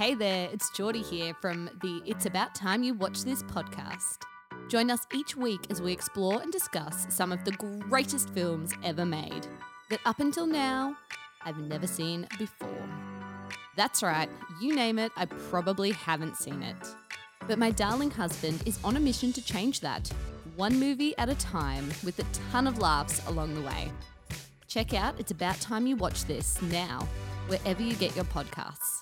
Hey 0.00 0.14
there, 0.14 0.48
it's 0.50 0.70
Geordie 0.70 1.02
here 1.02 1.34
from 1.42 1.68
the 1.82 2.00
It's 2.06 2.24
About 2.24 2.54
Time 2.54 2.82
You 2.82 2.94
Watch 2.94 3.22
This 3.22 3.42
podcast. 3.42 4.20
Join 4.70 4.90
us 4.90 5.06
each 5.12 5.36
week 5.36 5.60
as 5.68 5.82
we 5.82 5.92
explore 5.92 6.40
and 6.40 6.50
discuss 6.50 7.06
some 7.10 7.32
of 7.32 7.44
the 7.44 7.52
greatest 7.52 8.30
films 8.30 8.72
ever 8.82 9.04
made 9.04 9.46
that 9.90 10.00
up 10.06 10.20
until 10.20 10.46
now 10.46 10.96
I've 11.42 11.58
never 11.58 11.86
seen 11.86 12.26
before. 12.38 12.88
That's 13.76 14.02
right, 14.02 14.30
you 14.58 14.74
name 14.74 14.98
it, 14.98 15.12
I 15.18 15.26
probably 15.26 15.90
haven't 15.90 16.38
seen 16.38 16.62
it. 16.62 16.94
But 17.46 17.58
my 17.58 17.70
darling 17.70 18.10
husband 18.10 18.62
is 18.64 18.78
on 18.82 18.96
a 18.96 19.00
mission 19.00 19.34
to 19.34 19.44
change 19.44 19.80
that, 19.80 20.10
one 20.56 20.80
movie 20.80 21.14
at 21.18 21.28
a 21.28 21.34
time, 21.34 21.90
with 22.04 22.18
a 22.20 22.50
ton 22.50 22.66
of 22.66 22.78
laughs 22.78 23.20
along 23.28 23.54
the 23.54 23.60
way. 23.60 23.92
Check 24.66 24.94
out 24.94 25.20
It's 25.20 25.30
About 25.30 25.60
Time 25.60 25.86
You 25.86 25.96
Watch 25.96 26.24
This 26.24 26.62
now, 26.62 27.06
wherever 27.48 27.82
you 27.82 27.92
get 27.96 28.16
your 28.16 28.24
podcasts. 28.24 28.99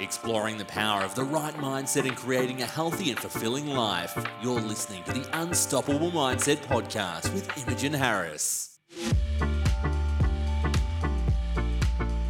Exploring 0.00 0.58
the 0.58 0.64
power 0.64 1.02
of 1.02 1.14
the 1.14 1.24
right 1.24 1.54
mindset 1.54 2.06
and 2.06 2.16
creating 2.16 2.62
a 2.62 2.66
healthy 2.66 3.10
and 3.10 3.18
fulfilling 3.18 3.66
life. 3.66 4.16
You're 4.42 4.60
listening 4.60 5.02
to 5.04 5.12
the 5.12 5.28
Unstoppable 5.40 6.10
Mindset 6.10 6.58
Podcast 6.58 7.32
with 7.34 7.66
Imogen 7.66 7.92
Harris. 7.92 8.78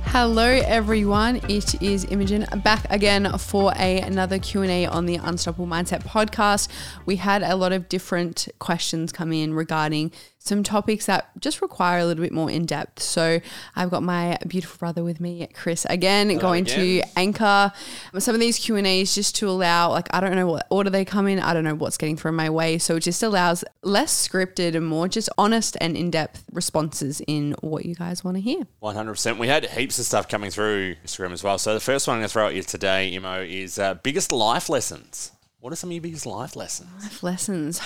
Hello 0.03 0.47
everyone, 0.65 1.37
it 1.49 1.81
is 1.83 2.07
Imogen 2.11 2.47
back 2.65 2.87
again 2.91 3.31
for 3.39 3.73
a, 3.79 4.01
another 4.01 4.39
Q&A 4.39 4.87
on 4.87 5.05
the 5.05 5.17
Unstoppable 5.17 5.67
Mindset 5.67 6.03
podcast. 6.03 6.69
We 7.05 7.17
had 7.17 7.43
a 7.43 7.55
lot 7.55 7.73
of 7.73 7.89
different 7.89 8.49
questions 8.59 9.13
come 9.13 9.33
in 9.33 9.53
regarding 9.53 10.11
some 10.49 10.63
topics 10.63 11.07
that 11.07 11.31
just 11.39 11.63
require 11.63 11.99
a 11.99 12.05
little 12.05 12.23
bit 12.23 12.33
more 12.33 12.51
in 12.51 12.67
depth. 12.67 13.03
So 13.03 13.41
I've 13.77 13.91
got 13.91 14.03
my 14.03 14.39
beautiful 14.47 14.79
brother 14.79 15.05
with 15.05 15.21
me, 15.21 15.47
Chris, 15.55 15.87
again, 15.89 16.29
Hello 16.29 16.41
going 16.41 16.65
again. 16.65 17.03
to 17.03 17.03
anchor 17.17 17.73
some 18.19 18.35
of 18.35 18.41
these 18.41 18.59
Q 18.59 18.77
and 18.77 18.87
A's 18.87 19.15
just 19.15 19.37
to 19.37 19.49
allow, 19.49 19.91
like, 19.91 20.09
I 20.13 20.21
don't 20.21 20.35
know 20.35 20.47
what 20.47 20.67
order 20.71 20.91
they 20.91 21.05
come 21.05 21.29
in. 21.29 21.39
I 21.39 21.53
don't 21.53 21.65
know 21.65 21.75
what's 21.75 21.97
getting 21.97 22.17
thrown 22.17 22.35
my 22.35 22.51
way. 22.51 22.79
So 22.79 22.97
it 22.97 23.01
just 23.01 23.23
allows 23.23 23.65
less 23.83 24.29
scripted 24.29 24.75
and 24.75 24.87
more 24.87 25.09
just 25.09 25.29
honest 25.39 25.77
and 25.81 25.97
in 25.97 26.11
depth 26.11 26.45
responses 26.53 27.21
in 27.27 27.55
what 27.61 27.85
you 27.85 27.95
guys 27.95 28.25
want 28.25 28.37
to 28.37 28.41
hear. 28.41 28.67
100%. 28.83 29.39
We 29.39 29.49
had 29.49 29.67
heaps 29.67 29.99
of 29.99 30.07
stuff 30.07 30.29
coming 30.29 30.51
through 30.51 30.97
Instagram 31.05 31.33
as 31.33 31.45
well. 31.45 31.59
So 31.59 31.75
the 31.75 31.81
first 31.81 32.09
one 32.09 32.15
I'm 32.17 32.21
going 32.21 32.29
to 32.29 32.33
throw 32.33 32.49
at 32.49 32.55
you 32.55 32.63
today, 32.63 33.13
Imo, 33.13 33.43
is 33.43 33.79
uh, 33.79 33.95
biggest 33.95 34.33
life 34.33 34.69
lessons. 34.69 35.33
What 35.61 35.73
are 35.73 35.77
some 35.77 35.91
of 35.91 35.95
your 35.95 36.03
biggest 36.03 36.25
life 36.27 36.57
lessons? 36.57 36.89
Life 37.03 37.23
lessons 37.23 37.81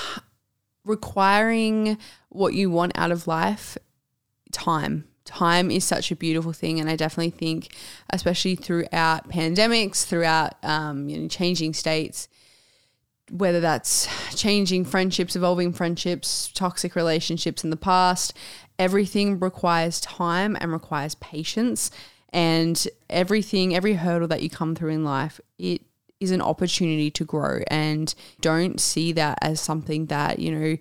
requiring 0.85 1.99
what 2.29 2.55
you 2.55 2.71
want 2.71 2.93
out 2.95 3.11
of 3.11 3.27
life 3.27 3.77
time. 4.53 5.07
Time 5.25 5.71
is 5.71 5.85
such 5.85 6.11
a 6.11 6.17
beautiful 6.17 6.53
thing 6.53 6.81
and 6.81 6.91
i 6.91 6.97
definitely 6.97 7.31
think 7.31 7.75
especially 8.11 8.57
throughout 8.57 9.29
pandemics 9.31 10.05
throughout 10.05 10.55
um, 10.65 11.09
you 11.09 11.17
know, 11.17 11.29
changing 11.29 11.73
states 11.73 12.29
whether 13.31 13.61
that's 13.61 14.09
changing 14.37 14.85
friendships 14.85 15.37
evolving 15.37 15.73
friendships 15.73 16.51
toxic 16.55 16.97
relationships 16.97 17.63
in 17.63 17.71
the 17.71 17.77
past 17.77 18.35
everything 18.81 19.39
requires 19.39 20.01
time 20.01 20.57
and 20.61 20.73
requires 20.73 21.15
patience 21.15 21.91
and 22.33 22.89
everything 23.09 23.75
every 23.75 23.95
hurdle 23.95 24.29
that 24.29 24.43
you 24.43 24.51
come 24.51 24.75
through 24.75 24.91
in 24.91 25.05
life 25.05 25.41
it 25.57 25.83
is 26.23 26.31
an 26.31 26.41
opportunity 26.41 27.11
to 27.11 27.25
grow 27.25 27.63
and 27.69 28.15
don't 28.41 28.81
see 28.81 29.13
that 29.13 29.39
as 29.43 29.61
something 29.61 30.07
that, 30.07 30.39
you 30.39 30.53
know, 30.55 30.77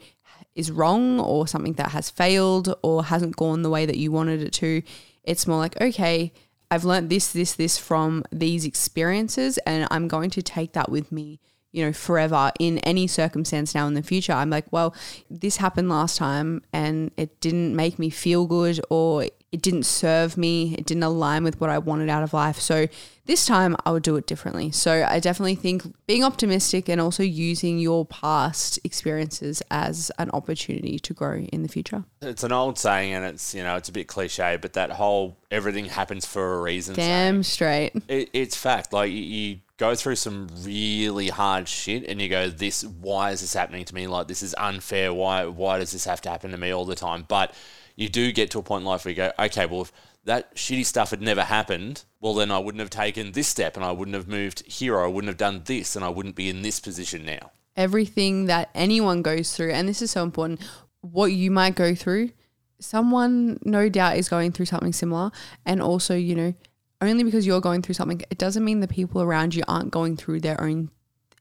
is 0.56 0.72
wrong 0.72 1.20
or 1.20 1.48
something 1.48 1.74
that 1.74 1.92
has 1.92 2.10
failed 2.10 2.76
or 2.84 3.06
hasn't 3.06 3.36
gone 3.36 3.62
the 3.62 3.70
way 3.70 3.86
that 3.86 3.98
you 3.98 4.12
wanted 4.12 4.42
it 4.42 4.54
to. 4.54 4.82
It's 5.24 5.48
more 5.48 5.58
like, 5.58 5.80
okay, 5.82 6.34
I've 6.70 6.86
learned 6.86 7.10
this, 7.10 7.32
this, 7.32 7.54
this 7.54 7.78
from 7.78 8.24
these 8.32 8.66
experiences, 8.66 9.58
and 9.60 9.88
I'm 9.92 10.08
going 10.08 10.30
to 10.32 10.42
take 10.42 10.74
that 10.74 10.90
with 10.90 11.12
me, 11.12 11.40
you 11.72 11.86
know, 11.86 11.94
forever 11.94 12.52
in 12.60 12.80
any 12.80 13.08
circumstance 13.08 13.74
now 13.76 13.88
in 13.88 13.94
the 13.94 14.04
future. 14.04 14.34
I'm 14.34 14.50
like, 14.50 14.72
well, 14.72 14.96
this 15.30 15.58
happened 15.58 15.90
last 15.90 16.18
time 16.18 16.62
and 16.72 17.12
it 17.18 17.40
didn't 17.42 17.76
make 17.76 17.98
me 18.00 18.10
feel 18.10 18.46
good 18.46 18.80
or 18.90 19.24
it 19.24 19.62
didn't 19.62 19.84
serve 19.84 20.38
me, 20.38 20.76
it 20.78 20.86
didn't 20.86 21.04
align 21.04 21.44
with 21.44 21.60
what 21.60 21.70
I 21.70 21.78
wanted 21.78 22.10
out 22.10 22.24
of 22.24 22.34
life. 22.34 22.60
So 22.60 22.88
this 23.32 23.46
time 23.46 23.78
I 23.86 23.92
would 23.92 24.04
do 24.04 24.18
it 24.18 24.28
differently. 24.28 24.72
So 24.72 25.06
I 25.08 25.22
definitely 25.22 25.56
think 25.56 25.84
being 26.06 26.22
optimistic 26.22 26.90
and 26.90 27.00
also 27.00 27.24
using 27.24 27.80
your 27.80 28.06
past 28.06 28.78
experiences 28.84 29.64
as 29.72 30.12
an 30.20 30.30
opportunity 30.32 31.00
to 31.00 31.14
grow 31.14 31.38
in 31.38 31.64
the 31.64 31.70
future. 31.70 32.04
It's 32.22 32.44
an 32.44 32.52
old 32.52 32.78
saying 32.78 33.14
and 33.14 33.24
it's, 33.24 33.56
you 33.56 33.64
know, 33.64 33.78
it's 33.78 33.88
a 33.88 33.94
bit 33.94 34.08
cliche, 34.08 34.58
but 34.62 34.74
that 34.74 34.92
whole 34.92 35.38
everything 35.50 35.86
happens 35.86 36.26
for 36.26 36.56
a 36.56 36.62
reason. 36.62 36.94
Damn 36.94 37.42
straight. 37.44 37.94
It, 38.10 38.30
it's 38.34 38.58
fact. 38.58 38.92
Like 38.92 39.12
you, 39.12 39.22
you 39.22 39.60
go 39.78 39.96
through 39.96 40.18
some 40.18 40.50
really 40.64 41.30
hard 41.30 41.70
shit 41.70 42.04
and 42.10 42.22
you 42.22 42.28
go, 42.28 42.50
this, 42.50 42.84
why 42.84 43.32
is 43.32 43.40
this 43.40 43.54
happening 43.54 43.86
to 43.86 43.96
me? 43.96 44.08
Like 44.08 44.28
this 44.28 44.44
is 44.44 44.54
unfair. 44.58 45.14
Why, 45.14 45.46
why 45.46 45.80
does 45.80 45.94
this 45.94 46.04
have 46.04 46.20
to 46.24 46.30
happen 46.30 46.52
to 46.52 46.58
me 46.58 46.72
all 46.72 46.84
the 46.84 46.96
time? 46.96 47.24
But 47.30 47.56
you 47.96 48.10
do 48.10 48.34
get 48.34 48.52
to 48.52 48.60
a 48.60 48.64
point 48.64 48.82
in 48.82 48.88
life 48.88 49.06
where 49.06 49.12
you 49.12 49.16
go, 49.16 49.32
okay, 49.40 49.66
well, 49.68 49.84
if 49.84 49.94
that 50.24 50.56
shitty 50.56 50.86
stuff 50.86 51.10
had 51.10 51.22
never 51.22 51.44
happened, 51.44 52.04
well, 52.20 52.34
then 52.34 52.52
I 52.52 52.60
wouldn't 52.60 52.80
have 52.80 52.90
taken 52.90 53.32
this 53.32 53.48
step 53.48 53.76
and 53.76 53.84
I 53.84 53.92
wouldn't 53.92 54.16
have 54.16 54.28
moved 54.28 54.66
here 54.68 54.96
or 54.96 55.04
I 55.04 55.08
wouldn't 55.08 55.30
have 55.30 55.38
done 55.38 55.64
this 55.66 55.96
and 55.96 56.06
I 56.06 56.10
wouldn't 56.10 56.36
be 56.36 56.50
in 56.50 56.62
this 56.62 56.80
position 56.80 57.26
now. 57.26 57.52
Everything 57.76 58.46
that 58.46 58.70
anyone 58.76 59.22
goes 59.22 59.56
through, 59.56 59.72
and 59.72 59.88
this 59.88 60.02
is 60.02 60.12
so 60.12 60.24
important, 60.24 60.62
what 61.02 61.28
you 61.28 61.50
might 61.50 61.76
go 61.76 61.96
through, 61.96 62.32
someone 62.80 63.60
no 63.64 63.90
doubt 63.90 64.18
is 64.18 64.30
going 64.30 64.52
through 64.52 64.66
something 64.66 64.94
similar. 64.94 65.32
And 65.66 65.82
also, 65.82 66.16
you 66.16 66.36
know, 66.36 66.54
only 67.00 67.24
because 67.24 67.48
you're 67.48 67.62
going 67.62 67.82
through 67.82 67.96
something, 67.96 68.22
it 68.30 68.38
doesn't 68.38 68.64
mean 68.64 68.80
the 68.80 68.88
people 68.88 69.22
around 69.22 69.56
you 69.56 69.64
aren't 69.68 69.92
going 69.92 70.18
through 70.18 70.42
their 70.42 70.60
own 70.62 70.92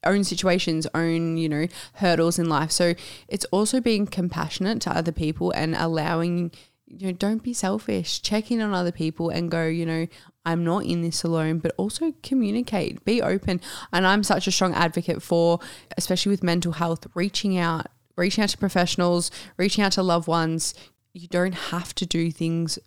own 0.05 0.25
situations, 0.25 0.87
own, 0.95 1.37
you 1.37 1.47
know, 1.47 1.67
hurdles 1.95 2.39
in 2.39 2.49
life. 2.49 2.71
So 2.71 2.95
it's 3.29 3.45
also 3.47 3.83
being 3.83 4.07
compassionate 4.07 4.81
to 4.83 4.91
other 4.91 5.12
people 5.12 5.51
and 5.51 5.75
allowing, 5.75 6.53
you 6.91 7.06
know, 7.06 7.12
don't 7.12 7.43
be 7.43 7.55
selfish. 7.55 8.21
Check 8.21 8.51
in 8.51 8.61
on 8.61 8.75
other 8.75 8.93
people 8.93 9.31
and 9.31 9.51
go, 9.51 9.67
you 9.67 9.87
know, 9.87 10.06
I'm 10.45 10.65
not 10.65 10.84
in 10.84 11.03
this 11.03 11.23
alone, 11.23 11.59
but 11.59 11.73
also 11.77 12.12
communicate, 12.23 13.05
be 13.05 13.23
open. 13.23 13.61
And 13.93 14.06
I'm 14.06 14.25
such 14.25 14.47
a 14.47 14.53
strong 14.53 14.75
advocate 14.75 15.23
for, 15.23 15.61
especially 15.97 16.31
with 16.31 16.43
mental 16.43 16.73
health, 16.73 17.06
reaching 17.15 17.56
out, 17.56 17.87
reaching 18.17 18.43
out 18.43 18.50
to 18.50 18.59
professionals, 18.59 19.31
reaching 19.56 19.84
out 19.84 19.93
to 19.93 20.03
loved 20.03 20.27
ones. 20.27 20.75
You 21.12 21.29
don't 21.29 21.55
have 21.55 21.95
to 21.97 22.06
do 22.06 22.31
things 22.31 22.79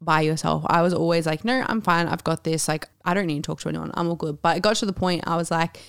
by 0.00 0.20
yourself. 0.20 0.64
I 0.66 0.82
was 0.82 0.94
always 0.94 1.26
like, 1.26 1.44
no, 1.44 1.64
I'm 1.66 1.80
fine. 1.80 2.06
I've 2.06 2.24
got 2.24 2.44
this. 2.44 2.68
Like, 2.68 2.88
I 3.04 3.14
don't 3.14 3.26
need 3.26 3.42
to 3.42 3.46
talk 3.48 3.60
to 3.60 3.68
anyone. 3.68 3.90
I'm 3.94 4.08
all 4.08 4.16
good. 4.16 4.40
But 4.40 4.56
it 4.56 4.62
got 4.62 4.76
to 4.76 4.86
the 4.86 4.92
point 4.92 5.24
I 5.26 5.36
was 5.36 5.50
like, 5.50 5.80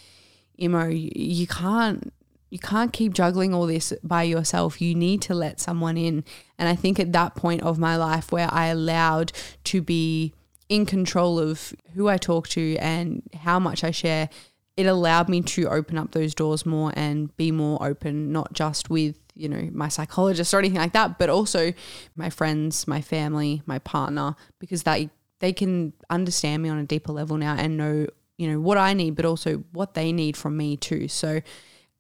you, 0.56 0.70
you 0.90 1.48
can't 1.48 2.12
you 2.50 2.60
can't 2.60 2.92
keep 2.92 3.14
juggling 3.14 3.54
all 3.54 3.68
this 3.68 3.94
by 4.04 4.24
yourself. 4.24 4.82
You 4.82 4.96
need 4.96 5.22
to 5.24 5.36
let 5.36 5.60
someone 5.60 5.98
in. 5.98 6.24
And 6.58 6.68
I 6.68 6.76
think 6.76 7.00
at 7.00 7.14
that 7.14 7.36
point 7.36 7.62
of 7.62 7.78
my 7.78 7.96
life 7.96 8.32
where 8.32 8.50
I 8.52 8.68
allowed 8.68 9.32
to 9.66 9.82
be 9.82 10.34
in 10.68 10.86
control 10.86 11.40
of 11.40 11.74
who 11.94 12.08
I 12.08 12.18
talk 12.18 12.48
to 12.50 12.76
and 12.78 13.22
how 13.34 13.60
much 13.60 13.84
I 13.84 13.92
share, 13.92 14.30
it 14.78 14.86
allowed 14.86 15.30
me 15.30 15.42
to 15.42 15.68
open 15.68 15.98
up 15.98 16.12
those 16.12 16.34
doors 16.34 16.66
more 16.66 16.92
and 16.96 17.36
be 17.38 17.52
more 17.52 17.84
open, 17.86 18.32
not 18.32 18.54
just 18.54 18.90
with, 18.90 19.20
you 19.36 19.50
know, 19.50 19.70
my 19.72 19.90
psychologist 19.90 20.54
or 20.54 20.60
anything 20.60 20.78
like 20.78 20.94
that, 20.94 21.20
but 21.20 21.30
also 21.30 21.74
my 22.16 22.30
friends, 22.30 22.88
my 22.88 23.02
family, 23.02 23.62
my 23.66 23.80
partner, 23.80 24.36
because 24.60 24.84
they 24.84 25.10
they 25.40 25.54
can 25.54 25.94
understand 26.10 26.62
me 26.62 26.68
on 26.68 26.78
a 26.78 26.84
deeper 26.84 27.14
level 27.14 27.38
now 27.38 27.56
and 27.56 27.78
know 27.78 28.06
you 28.38 28.50
know 28.50 28.60
what 28.60 28.78
I 28.78 28.94
need, 28.94 29.16
but 29.16 29.26
also 29.26 29.64
what 29.74 29.96
they 29.96 30.14
need 30.14 30.38
from 30.38 30.56
me 30.56 30.78
too. 30.78 31.10
So 31.10 31.42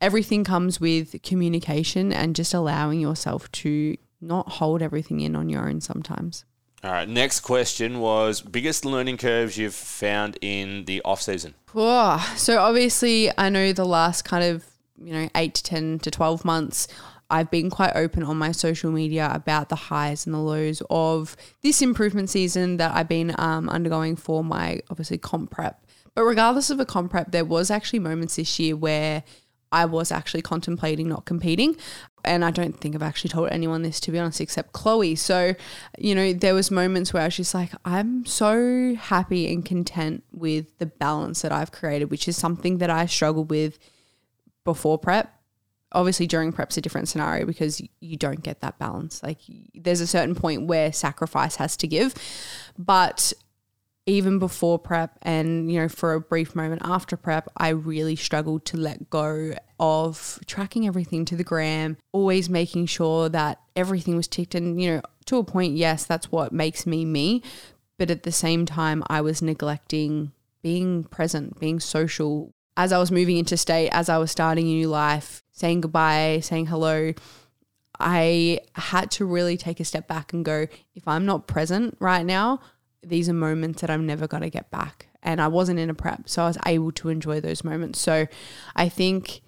everything 0.01 0.43
comes 0.43 0.79
with 0.79 1.21
communication 1.23 2.11
and 2.13 2.35
just 2.35 2.53
allowing 2.53 2.99
yourself 2.99 3.51
to 3.51 3.97
not 4.21 4.49
hold 4.49 4.81
everything 4.81 5.21
in 5.21 5.35
on 5.35 5.49
your 5.49 5.67
own 5.67 5.81
sometimes. 5.81 6.45
All 6.83 6.91
right. 6.91 7.09
Next 7.09 7.41
question 7.41 7.99
was 7.99 8.41
biggest 8.41 8.85
learning 8.85 9.17
curves 9.17 9.57
you've 9.57 9.73
found 9.73 10.37
in 10.41 10.85
the 10.85 11.01
off 11.03 11.21
season. 11.21 11.55
Oh, 11.75 12.33
so 12.37 12.59
obviously, 12.59 13.29
I 13.37 13.49
know 13.49 13.73
the 13.73 13.85
last 13.85 14.23
kind 14.23 14.43
of 14.43 14.65
you 15.01 15.13
know 15.13 15.29
eight 15.35 15.55
to 15.55 15.63
ten 15.63 15.99
to 15.99 16.11
twelve 16.11 16.45
months. 16.45 16.87
I've 17.31 17.51
been 17.51 17.69
quite 17.69 17.95
open 17.95 18.23
on 18.23 18.37
my 18.37 18.51
social 18.51 18.91
media 18.91 19.29
about 19.31 19.69
the 19.69 19.75
highs 19.75 20.25
and 20.25 20.33
the 20.33 20.39
lows 20.39 20.81
of 20.89 21.35
this 21.61 21.81
improvement 21.81 22.29
season 22.29 22.77
that 22.77 22.95
I've 22.95 23.07
been 23.07 23.35
um, 23.37 23.69
undergoing 23.69 24.15
for 24.15 24.43
my 24.43 24.81
obviously 24.89 25.19
comp 25.19 25.51
prep. 25.51 25.85
But 26.15 26.23
regardless 26.23 26.71
of 26.71 26.79
a 26.79 26.85
comp 26.85 27.11
prep, 27.11 27.31
there 27.31 27.45
was 27.45 27.69
actually 27.69 27.99
moments 27.99 28.37
this 28.37 28.57
year 28.57 28.75
where 28.75 29.23
I 29.71 29.85
was 29.85 30.11
actually 30.11 30.41
contemplating 30.41 31.07
not 31.07 31.25
competing. 31.25 31.75
And 32.25 32.43
I 32.43 32.51
don't 32.51 32.79
think 32.79 32.95
I've 32.95 33.03
actually 33.03 33.29
told 33.29 33.49
anyone 33.49 33.81
this 33.81 33.99
to 34.01 34.11
be 34.11 34.19
honest, 34.19 34.41
except 34.41 34.73
Chloe. 34.73 35.15
So, 35.15 35.55
you 35.97 36.13
know, 36.15 36.33
there 36.33 36.53
was 36.53 36.69
moments 36.69 37.13
where 37.13 37.23
I 37.23 37.27
was 37.27 37.37
just 37.37 37.53
like, 37.53 37.71
I'm 37.85 38.25
so 38.25 38.95
happy 38.95 39.51
and 39.53 39.63
content 39.63 40.23
with 40.31 40.77
the 40.79 40.85
balance 40.85 41.41
that 41.43 41.51
I've 41.51 41.71
created, 41.71 42.11
which 42.11 42.27
is 42.27 42.35
something 42.35 42.79
that 42.79 42.89
I 42.89 43.05
struggled 43.05 43.49
with 43.49 43.79
before 44.65 44.97
prep. 44.97 45.33
Obviously, 45.91 46.27
during 46.27 46.51
prep's 46.51 46.77
a 46.77 46.81
different 46.81 47.07
scenario 47.07 47.45
because 47.45 47.81
you 47.99 48.15
don't 48.17 48.43
get 48.43 48.61
that 48.61 48.77
balance. 48.77 49.23
Like, 49.23 49.39
there's 49.73 50.01
a 50.01 50.07
certain 50.07 50.35
point 50.35 50.67
where 50.67 50.93
sacrifice 50.93 51.55
has 51.55 51.75
to 51.77 51.87
give. 51.87 52.13
But 52.77 53.33
even 54.05 54.39
before 54.39 54.79
prep 54.79 55.17
and 55.21 55.71
you 55.71 55.79
know 55.79 55.87
for 55.87 56.13
a 56.13 56.21
brief 56.21 56.55
moment 56.55 56.81
after 56.83 57.15
prep 57.15 57.47
i 57.57 57.69
really 57.69 58.15
struggled 58.15 58.65
to 58.65 58.77
let 58.77 59.09
go 59.09 59.53
of 59.79 60.39
tracking 60.45 60.87
everything 60.87 61.25
to 61.25 61.35
the 61.35 61.43
gram 61.43 61.97
always 62.11 62.49
making 62.49 62.85
sure 62.85 63.29
that 63.29 63.59
everything 63.75 64.15
was 64.15 64.27
ticked 64.27 64.55
and 64.55 64.81
you 64.81 64.89
know 64.89 65.01
to 65.25 65.37
a 65.37 65.43
point 65.43 65.75
yes 65.75 66.05
that's 66.05 66.31
what 66.31 66.51
makes 66.51 66.85
me 66.85 67.05
me 67.05 67.41
but 67.97 68.09
at 68.09 68.23
the 68.23 68.31
same 68.31 68.65
time 68.65 69.03
i 69.07 69.21
was 69.21 69.41
neglecting 69.41 70.31
being 70.61 71.05
present 71.05 71.57
being 71.59 71.79
social. 71.79 72.53
As 72.75 72.91
i 72.91 72.97
was 72.97 73.11
moving 73.11 73.37
into 73.37 73.57
state 73.57 73.89
as 73.89 74.09
i 74.09 74.17
was 74.17 74.31
starting 74.31 74.65
a 74.65 74.73
new 74.73 74.87
life 74.87 75.43
saying 75.51 75.81
goodbye 75.81 76.39
saying 76.41 76.67
hello 76.67 77.13
I 77.99 78.61
had 78.75 79.11
to 79.11 79.25
really 79.25 79.57
take 79.57 79.79
a 79.79 79.85
step 79.85 80.07
back 80.07 80.31
and 80.31 80.45
go, 80.45 80.67
if 80.95 81.07
I'm 81.07 81.25
not 81.25 81.47
present 81.47 81.97
right 81.99 82.25
now, 82.25 82.61
these 83.01 83.29
are 83.29 83.33
moments 83.33 83.81
that 83.81 83.89
I'm 83.89 84.05
never 84.05 84.27
going 84.27 84.43
to 84.43 84.49
get 84.49 84.69
back. 84.71 85.07
And 85.21 85.41
I 85.41 85.47
wasn't 85.47 85.79
in 85.79 85.89
a 85.89 85.93
prep, 85.93 86.29
so 86.29 86.43
I 86.43 86.47
was 86.47 86.57
able 86.65 86.91
to 86.93 87.09
enjoy 87.09 87.41
those 87.41 87.63
moments. 87.63 87.99
So 87.99 88.27
I 88.75 88.89
think 88.89 89.41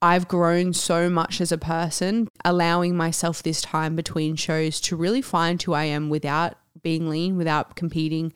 I've 0.00 0.26
grown 0.26 0.72
so 0.72 1.08
much 1.08 1.40
as 1.40 1.52
a 1.52 1.58
person, 1.58 2.28
allowing 2.44 2.96
myself 2.96 3.42
this 3.42 3.60
time 3.60 3.94
between 3.94 4.36
shows 4.36 4.80
to 4.82 4.96
really 4.96 5.22
find 5.22 5.62
who 5.62 5.74
I 5.74 5.84
am 5.84 6.08
without 6.08 6.56
being 6.82 7.08
lean, 7.08 7.36
without 7.36 7.76
competing, 7.76 8.32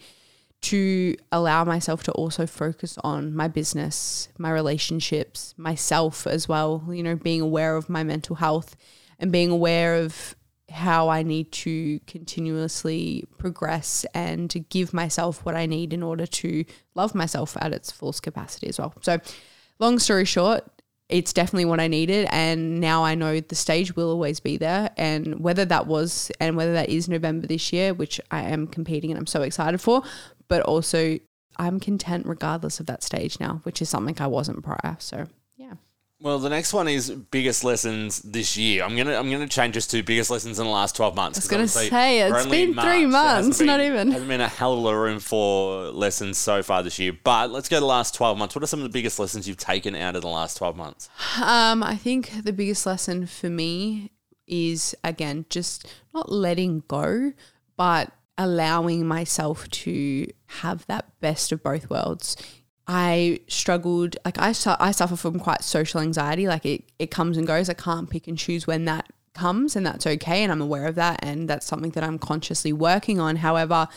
to 0.63 1.17
allow 1.33 1.65
myself 1.65 2.03
to 2.05 2.13
also 2.13 2.47
focus 2.47 2.99
on 3.03 3.35
my 3.35 3.49
business, 3.49 4.29
my 4.39 4.51
relationships, 4.51 5.55
myself 5.57 6.27
as 6.27 6.49
well, 6.49 6.85
you 6.91 7.03
know, 7.03 7.17
being 7.17 7.41
aware 7.41 7.77
of 7.77 7.89
my 7.89 8.03
mental 8.03 8.37
health 8.37 8.77
and 9.19 9.33
being 9.33 9.51
aware 9.51 9.97
of 9.97 10.37
how 10.77 11.09
I 11.09 11.23
need 11.23 11.51
to 11.53 11.99
continuously 12.07 13.25
progress 13.39 14.05
and 14.15 14.51
to 14.51 14.61
give 14.61 14.93
myself 14.93 15.45
what 15.45 15.57
I 15.57 15.67
need 15.67 15.93
in 15.93 16.03
order 16.03 16.27
to 16.27 16.65
love 16.95 17.15
myself 17.15 17.57
at 17.61 17.73
its 17.73 17.91
fullest 17.91 18.23
capacity 18.23 18.69
as 18.69 18.79
well. 18.79 18.95
So, 19.01 19.19
long 19.79 19.99
story 19.99 20.27
short, 20.27 20.65
it's 21.09 21.33
definitely 21.33 21.65
what 21.65 21.81
I 21.81 21.89
needed. 21.89 22.29
And 22.31 22.81
now 22.81 23.05
I 23.05 23.15
know 23.15 23.41
the 23.41 23.55
stage 23.55 23.97
will 23.97 24.11
always 24.11 24.41
be 24.41 24.57
there. 24.57 24.91
And 24.97 25.41
whether 25.41 25.65
that 25.65 25.87
was 25.87 26.31
and 26.41 26.57
whether 26.57 26.75
that 26.75 26.89
is 26.89 27.09
November 27.09 27.47
this 27.47 27.73
year, 27.73 27.95
which 27.95 28.21
I 28.31 28.43
am 28.43 28.67
competing 28.67 29.11
and 29.11 29.19
I'm 29.19 29.27
so 29.27 29.43
excited 29.43 29.81
for, 29.81 30.03
but 30.49 30.63
also 30.63 31.19
I'm 31.57 31.81
content 31.81 32.27
regardless 32.27 32.81
of 32.81 32.87
that 32.87 33.03
stage 33.03 33.41
now, 33.41 33.61
which 33.63 33.81
is 33.81 33.89
something 33.89 34.17
I 34.21 34.27
wasn't 34.27 34.63
prior. 34.63 34.97
So, 34.99 35.27
yeah. 35.57 35.75
Well, 36.19 36.39
the 36.39 36.49
next 36.49 36.73
one 36.73 36.89
is 36.89 37.11
biggest 37.11 37.63
lessons 37.63 38.23
this 38.23 38.57
year. 38.57 38.83
I'm 38.85 38.97
gonna 38.97 39.15
I'm 39.17 39.31
gonna 39.31 39.47
change 39.47 39.75
this 39.75 39.87
to 39.89 40.03
biggest 40.03 40.31
lessons 40.31 40.59
in 40.59 40.65
the 40.65 40.71
last 40.71 40.97
twelve 40.97 41.15
months. 41.15 41.39
I 41.39 41.41
was 41.41 41.49
gonna 41.49 41.69
say 41.69 42.21
it's 42.21 42.47
been 42.47 42.73
three 42.75 43.05
months, 43.05 43.59
been, 43.59 43.67
not 43.67 43.81
even. 43.83 44.11
Hasn't 44.11 44.29
been 44.29 44.41
a 44.41 44.49
hell 44.49 44.73
of 44.73 44.79
a 44.79 44.83
lot 44.83 44.95
of 44.95 45.01
room 45.01 45.21
for 45.21 45.91
lessons 45.91 46.39
so 46.39 46.63
far 46.63 46.83
this 46.83 46.99
year. 46.99 47.13
But 47.23 47.51
let's 47.51 47.69
go 47.69 47.77
to 47.77 47.81
the 47.81 47.87
last 47.87 48.15
twelve 48.15 48.39
months. 48.39 48.55
What 48.55 48.65
are 48.65 48.67
some 48.67 48.81
of 48.81 48.85
the 48.85 48.91
biggest 48.99 49.19
lessons 49.19 49.47
you've 49.47 49.59
taken 49.59 49.95
out 49.95 50.17
of 50.17 50.23
the 50.23 50.29
last 50.29 50.57
twelve 50.57 50.75
months? 50.75 51.11
Um, 51.39 51.83
I 51.83 51.97
think 51.97 52.45
the 52.45 52.53
biggest 52.53 52.87
lesson 52.87 53.27
for 53.27 53.51
me 53.51 54.11
is 54.47 54.95
again 55.05 55.45
just 55.51 55.87
not 56.15 56.33
letting 56.33 56.83
go, 56.89 57.35
but 57.77 58.11
allowing 58.39 59.07
myself 59.07 59.69
to 59.71 60.27
have 60.47 60.87
that 60.87 61.21
best 61.21 61.53
of 61.53 61.63
both 61.63 61.91
worlds. 61.91 62.37
I 62.89 63.41
struggled, 63.49 64.17
like 64.25 64.39
I, 64.39 64.53
su- 64.53 64.77
I 64.79 64.93
suffer 64.93 65.17
from 65.17 65.39
quite 65.41 65.65
social 65.65 66.01
anxiety. 66.01 66.47
Like 66.47 66.65
it, 66.65 66.85
it 66.99 67.11
comes 67.11 67.37
and 67.37 67.47
goes. 67.47 67.69
I 67.69 67.75
can't 67.75 68.09
pick 68.09 68.29
and 68.29 68.39
choose 68.39 68.67
when 68.67 68.85
that 68.85 69.11
comes, 69.35 69.77
and 69.77 69.85
that's 69.85 70.07
okay. 70.07 70.43
And 70.43 70.53
I'm 70.53 70.63
aware 70.63 70.87
of 70.87 70.95
that. 70.95 71.21
And 71.23 71.49
that's 71.49 71.67
something 71.67 71.91
that 71.93 72.05
I'm 72.05 72.19
consciously 72.19 72.73
working 72.73 73.19
on. 73.21 73.37
However, 73.37 73.89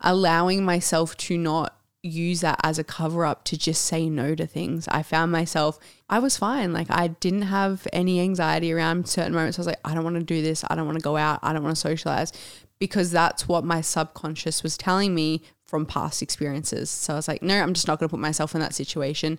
allowing 0.00 0.64
myself 0.64 1.16
to 1.16 1.38
not 1.38 1.76
use 2.04 2.42
that 2.42 2.60
as 2.62 2.78
a 2.78 2.84
cover 2.84 3.24
up 3.24 3.44
to 3.44 3.56
just 3.56 3.82
say 3.82 4.10
no 4.10 4.34
to 4.34 4.46
things. 4.46 4.86
I 4.88 5.02
found 5.02 5.32
myself, 5.32 5.78
I 6.10 6.18
was 6.18 6.36
fine. 6.36 6.72
Like 6.72 6.90
I 6.90 7.08
didn't 7.08 7.42
have 7.42 7.88
any 7.92 8.20
anxiety 8.20 8.72
around 8.72 9.08
certain 9.08 9.32
moments. 9.32 9.58
I 9.58 9.60
was 9.62 9.66
like, 9.66 9.80
I 9.84 9.94
don't 9.94 10.04
want 10.04 10.16
to 10.16 10.22
do 10.22 10.42
this. 10.42 10.64
I 10.68 10.74
don't 10.74 10.86
want 10.86 10.98
to 10.98 11.02
go 11.02 11.16
out. 11.16 11.40
I 11.42 11.54
don't 11.54 11.62
want 11.62 11.74
to 11.74 11.80
socialize 11.80 12.32
because 12.78 13.10
that's 13.10 13.48
what 13.48 13.64
my 13.64 13.80
subconscious 13.80 14.62
was 14.62 14.76
telling 14.76 15.14
me 15.14 15.42
from 15.66 15.86
past 15.86 16.22
experiences. 16.22 16.90
So 16.90 17.14
I 17.14 17.16
was 17.16 17.28
like, 17.28 17.42
no, 17.42 17.60
I'm 17.60 17.74
just 17.74 17.88
not 17.88 17.98
going 17.98 18.08
to 18.08 18.12
put 18.12 18.20
myself 18.20 18.54
in 18.54 18.60
that 18.60 18.74
situation. 18.74 19.38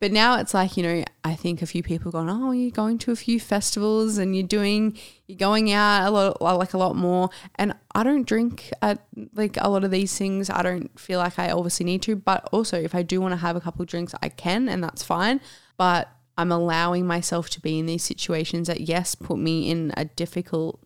But 0.00 0.12
now 0.12 0.38
it's 0.38 0.54
like, 0.54 0.76
you 0.76 0.84
know, 0.84 1.04
I 1.24 1.34
think 1.34 1.60
a 1.60 1.66
few 1.66 1.82
people 1.82 2.12
going, 2.12 2.30
oh, 2.30 2.52
you're 2.52 2.70
going 2.70 2.98
to 2.98 3.10
a 3.10 3.16
few 3.16 3.40
festivals 3.40 4.16
and 4.16 4.36
you're 4.36 4.46
doing, 4.46 4.96
you're 5.26 5.38
going 5.38 5.72
out 5.72 6.06
a 6.06 6.10
lot, 6.10 6.40
like 6.40 6.72
a 6.72 6.78
lot 6.78 6.94
more. 6.94 7.30
And 7.56 7.74
I 7.96 8.04
don't 8.04 8.24
drink 8.24 8.70
at 8.80 9.04
like 9.34 9.56
a 9.60 9.68
lot 9.68 9.82
of 9.82 9.90
these 9.90 10.16
things. 10.16 10.50
I 10.50 10.62
don't 10.62 10.98
feel 10.98 11.18
like 11.18 11.36
I 11.38 11.50
obviously 11.50 11.84
need 11.84 12.02
to. 12.02 12.14
But 12.14 12.48
also, 12.52 12.80
if 12.80 12.94
I 12.94 13.02
do 13.02 13.20
want 13.20 13.32
to 13.32 13.38
have 13.38 13.56
a 13.56 13.60
couple 13.60 13.82
of 13.82 13.88
drinks, 13.88 14.14
I 14.22 14.28
can, 14.28 14.68
and 14.68 14.84
that's 14.84 15.02
fine. 15.02 15.40
But 15.76 16.08
I'm 16.36 16.52
allowing 16.52 17.04
myself 17.04 17.50
to 17.50 17.60
be 17.60 17.80
in 17.80 17.86
these 17.86 18.04
situations 18.04 18.68
that, 18.68 18.82
yes, 18.82 19.16
put 19.16 19.38
me 19.38 19.68
in 19.68 19.92
a 19.96 20.04
difficult 20.04 20.80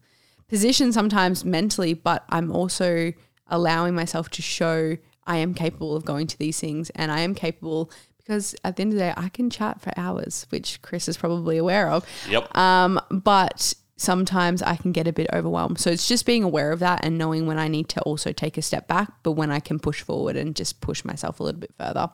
position 0.49 0.90
sometimes 0.90 1.44
mentally, 1.44 1.93
but 1.93 2.25
I'm 2.31 2.50
also 2.50 3.12
allowing 3.52 3.94
myself 3.94 4.31
to 4.31 4.43
show 4.43 4.96
I 5.25 5.37
am 5.37 5.54
capable 5.54 5.94
of 5.94 6.04
going 6.04 6.26
to 6.26 6.38
these 6.38 6.58
things 6.58 6.90
and 6.90 7.12
I 7.12 7.20
am 7.20 7.37
capable 7.37 7.93
because 8.19 8.54
at 8.64 8.76
the 8.76 8.82
end 8.82 8.93
of 8.93 8.99
the 8.99 9.04
day, 9.04 9.14
I 9.16 9.28
can 9.28 9.50
chat 9.50 9.81
for 9.81 9.93
hours, 9.96 10.46
which 10.50 10.81
Chris 10.82 11.08
is 11.08 11.16
probably 11.16 11.58
aware 11.58 11.90
of. 11.90 12.06
Yep. 12.28 12.56
Um, 12.56 13.00
but 13.10 13.75
sometimes 13.96 14.62
I 14.62 14.76
can 14.76 14.93
get 14.93 15.06
a 15.06 15.12
bit 15.12 15.28
overwhelmed. 15.32 15.78
So 15.78 15.90
it's 15.90 16.08
just 16.08 16.25
being 16.25 16.43
aware 16.43 16.72
of 16.72 16.81
that 16.81 17.04
and 17.04 17.19
knowing 17.19 17.46
when 17.46 17.58
I 17.58 17.69
need 17.69 17.88
to 17.90 18.00
also 18.02 18.32
take 18.32 18.56
a 18.56 18.62
step 18.62 18.88
back, 18.88 19.12
but 19.22 19.32
when 19.32 19.50
I 19.50 19.60
can 19.60 19.78
push 19.78 20.02
forward 20.02 20.37
and 20.37 20.54
just 20.54 20.81
push 20.81 21.04
myself 21.04 21.40
a 21.40 21.43
little 21.43 21.60
bit 21.60 21.75
further. 21.76 22.10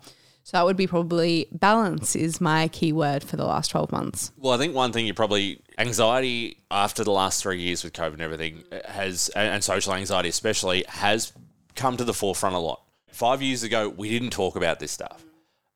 So 0.49 0.56
that 0.56 0.65
would 0.65 0.79
be 0.79 0.87
probably 0.87 1.47
balance 1.53 2.17
is 2.17 2.41
my 2.41 2.69
key 2.69 2.91
word 2.91 3.23
for 3.23 3.37
the 3.37 3.45
last 3.45 3.69
12 3.69 3.93
months. 3.93 4.33
Well, 4.39 4.55
I 4.55 4.56
think 4.56 4.75
one 4.75 4.93
thing 4.93 5.06
you 5.06 5.12
probably 5.12 5.61
anxiety 5.77 6.56
after 6.71 7.05
the 7.05 7.11
last 7.11 7.43
three 7.43 7.61
years 7.61 7.85
with 7.85 7.93
COVID 7.93 8.15
and 8.15 8.23
everything 8.23 8.65
has, 8.87 9.29
and 9.37 9.62
social 9.62 9.93
anxiety 9.93 10.31
especially, 10.31 10.87
has 10.89 11.35
come 11.75 11.99
to 11.99 12.05
the 12.05 12.15
forefront 12.15 12.55
a 12.55 12.61
lot. 12.61 12.81
Five 13.12 13.43
years 13.43 13.62
ago, 13.62 13.91
we 13.91 14.09
didn't 14.09 14.31
talk 14.31 14.56
about 14.56 14.81
this 14.81 14.91
stuff. 14.91 15.23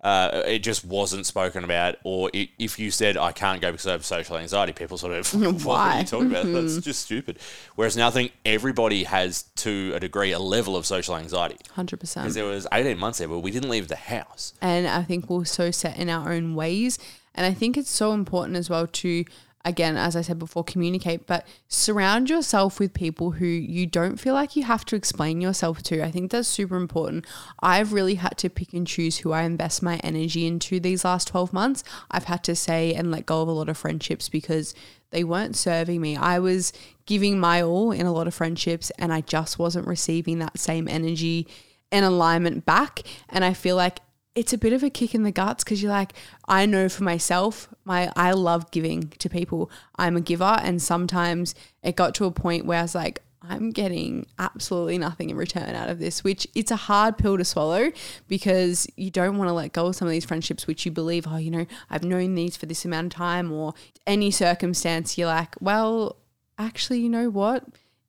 Uh, 0.03 0.43
it 0.47 0.59
just 0.61 0.85
wasn't 0.85 1.25
spoken 1.25 1.63
about, 1.63 1.95
or 2.03 2.29
it, 2.33 2.49
if 2.59 2.77
you 2.77 2.91
said 2.91 3.17
I 3.17 3.31
can't 3.31 3.61
go 3.61 3.71
because 3.71 3.87
I 3.87 3.93
have 3.93 4.05
social 4.05 4.37
anxiety, 4.37 4.73
people 4.73 4.99
sort 4.99 5.13
of 5.13 5.33
what 5.35 5.65
Why? 5.65 5.97
are 5.97 6.01
you 6.01 6.07
talking 6.07 6.27
about? 6.31 6.47
That's 6.47 6.79
just 6.79 7.03
stupid. 7.05 7.39
Whereas 7.77 7.97
now 7.97 8.09
I 8.09 8.11
think 8.11 8.33
everybody 8.45 9.05
has 9.05 9.45
to 9.57 9.93
a 9.95 10.01
degree 10.01 10.33
a 10.33 10.41
level 10.41 10.75
of 10.77 10.87
social 10.87 11.17
anxiety. 11.17 11.59
100%. 11.77 11.89
Because 12.01 12.35
there 12.35 12.45
was 12.45 12.67
eighteen 12.73 12.99
months 12.99 13.19
there 13.21 13.29
where 13.29 13.39
we 13.39 13.53
didn't 13.53 13.71
leave 13.71 13.87
the 13.87 13.95
house. 13.97 14.55
and 14.61 14.89
I 14.89 15.05
think 15.05 15.31
we're 15.31 15.45
so 15.45 15.71
set 15.71 15.97
in 15.97 16.09
our 16.11 16.33
own 16.33 16.57
ways. 16.57 16.99
And 17.35 17.47
I 17.47 17.55
think 17.55 17.79
it's 17.79 17.89
so 17.91 18.13
important 18.13 18.57
as 18.57 18.69
well 18.69 18.87
to, 18.89 19.25
again, 19.65 19.97
as 19.97 20.17
I 20.17 20.23
said 20.23 20.39
before, 20.39 20.65
communicate, 20.65 21.27
but 21.27 21.47
surround 21.69 22.29
yourself 22.29 22.81
with 22.81 22.93
people 22.93 23.33
who 23.33 23.47
you 23.47 23.87
don't 23.87 24.19
feel 24.19 24.35
like 24.35 24.57
you 24.57 24.65
have 24.65 24.85
to 24.87 24.97
explain 24.97 25.41
yourself 25.41 25.83
to. 25.85 26.03
I 26.03 26.11
think 26.11 26.31
that's 26.31 26.49
super 26.49 26.77
important. 26.77 27.27
I've 27.61 27.93
really 27.93 28.17
had 28.17 28.37
to 28.39 28.51
pick 28.51 28.73
and 28.73 28.87
choose 28.87 29.19
who 29.19 29.33
I 29.33 29.43
invest 29.43 29.83
my 29.83 29.97
energy 29.99 30.47
into 30.47 30.81
these 30.81 31.05
last 31.05 31.29
12 31.29 31.53
months. 31.53 31.85
I've 32.11 32.25
had 32.25 32.43
to 32.45 32.57
say 32.57 32.95
and 32.95 33.11
let 33.11 33.27
go 33.27 33.43
of 33.43 33.49
a 33.49 33.53
lot 33.53 33.69
of 33.69 33.79
friendships 33.79 34.29
because 34.29 34.75
they 35.11 35.23
weren't 35.23 35.57
serving 35.57 36.01
me. 36.01 36.17
I 36.17 36.39
was 36.39 36.73
giving 37.07 37.39
my 37.39 37.63
all 37.63 37.93
in 37.93 38.07
a 38.07 38.13
lot 38.13 38.27
of 38.27 38.35
friendships 38.35 38.91
and 38.99 39.13
I 39.13 39.21
just 39.21 39.59
wasn't 39.59 39.87
receiving 39.87 40.39
that 40.41 40.59
same 40.59 40.89
energy 40.89 41.47
and 41.93 42.05
alignment 42.05 42.65
back. 42.65 43.01
And 43.29 43.45
I 43.45 43.53
feel 43.53 43.77
like 43.77 44.01
it's 44.35 44.53
a 44.53 44.59
bit 44.59 44.73
of 44.73 44.83
a 44.83 44.91
kick 44.91 45.15
in 45.15 45.25
the 45.25 45.33
guts 45.33 45.63
because 45.63 45.83
you're 45.83 45.93
like, 45.93 46.15
I 46.49 46.67
know 46.67 46.89
for 46.89 47.05
myself, 47.05 47.69
my 47.85 48.11
I 48.17 48.33
love 48.33 48.71
giving 48.71 49.09
to 49.19 49.29
people. 49.29 49.71
I'm 49.97 50.17
a 50.17 50.21
giver, 50.21 50.59
and 50.63 50.81
sometimes 50.81 51.55
it 51.83 51.97
got 51.97 52.15
to 52.17 52.25
a 52.25 52.31
point 52.31 52.65
where 52.65 52.79
I 52.79 52.83
was 52.83 52.95
like, 52.95 53.23
I'm 53.43 53.71
getting 53.71 54.27
absolutely 54.39 54.99
nothing 54.99 55.31
in 55.31 55.37
return 55.37 55.75
out 55.75 55.89
of 55.89 55.99
this, 55.99 56.23
which 56.23 56.47
it's 56.55 56.71
a 56.71 56.77
hard 56.77 57.19
pill 57.19 57.37
to 57.37 57.45
swallow 57.45 57.91
because 58.29 58.87
you 58.97 59.11
don't 59.11 59.37
want 59.37 59.49
to 59.49 59.53
let 59.53 59.73
go 59.73 59.87
of 59.87 59.97
some 59.97 60.07
of 60.07 60.13
these 60.13 60.25
friendships 60.25 60.67
which 60.67 60.87
you 60.87 60.93
believe, 60.93 61.27
oh, 61.29 61.39
you 61.39 61.51
know, 61.51 61.67
I've 61.91 62.05
known 62.05 62.35
these 62.35 62.57
for 62.57 62.67
this 62.67 62.85
amount 62.85 63.13
of 63.13 63.17
time 63.19 63.51
or 63.51 63.75
any 64.07 64.31
circumstance. 64.31 65.19
You're 65.19 65.27
like, 65.27 65.57
well, 65.61 66.17
actually, 66.57 67.01
you 67.01 67.09
know 67.09 67.31
what? 67.31 67.65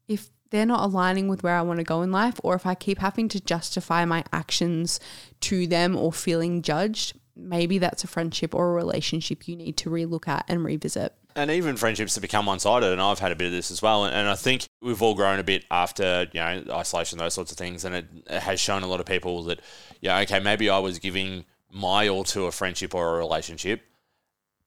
If 0.08 0.30
they're 0.54 0.68
not 0.68 0.86
aligning 0.86 1.28
with 1.28 1.42
where 1.42 1.56
I 1.56 1.64
want 1.64 1.80
to 1.80 1.84
go 1.84 2.04
in 2.04 2.12
life, 2.12 2.40
or 2.44 2.54
if 2.54 2.68
I 2.68 2.76
keep 2.76 3.00
having 3.00 3.28
to 3.30 3.42
justify 3.42 4.06
my 4.06 4.24
actions 4.32 5.00
to 5.42 5.66
them 5.66 5.98
or 5.98 6.14
feeling 6.14 6.62
judged, 6.62 7.18
maybe 7.36 7.80
that's 7.80 8.04
a 8.04 8.08
friendship 8.08 8.54
or 8.54 8.70
a 8.70 8.74
relationship 8.74 9.48
you 9.48 9.56
need 9.56 9.78
to 9.78 9.90
relook 9.90 10.28
at 10.28 10.46
and 10.48 10.64
revisit. 10.64 11.12
and 11.36 11.50
even 11.50 11.76
friendships 11.76 12.14
have 12.14 12.22
become 12.22 12.46
one-sided 12.46 12.92
and 12.92 13.02
i've 13.02 13.18
had 13.18 13.32
a 13.32 13.36
bit 13.36 13.48
of 13.48 13.52
this 13.52 13.72
as 13.72 13.82
well 13.82 14.06
and, 14.06 14.14
and 14.14 14.30
i 14.30 14.36
think 14.36 14.68
we've 14.84 15.02
all 15.02 15.16
grown 15.16 15.40
a 15.40 15.44
bit 15.44 15.66
after 15.72 16.28
you 16.32 16.40
know 16.40 16.64
isolation 16.70 17.18
those 17.18 17.34
sorts 17.34 17.52
of 17.52 17.58
things 17.58 17.84
and 17.84 17.96
it, 17.96 18.06
it 18.30 18.40
has 18.40 18.60
shown 18.60 18.84
a 18.84 18.88
lot 18.88 19.00
of 19.00 19.08
people 19.08 19.42
that 19.42 19.60
yeah 20.00 20.20
okay 20.20 20.40
maybe 20.40 20.70
i 20.70 20.78
was 20.78 21.00
giving 21.00 21.44
my 21.72 22.08
all 22.08 22.24
to 22.24 22.46
a 22.46 22.52
friendship 22.52 22.94
or 22.94 23.16
a 23.16 23.18
relationship 23.18 23.82